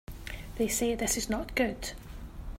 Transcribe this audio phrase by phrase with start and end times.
[0.57, 1.91] They say this is not good.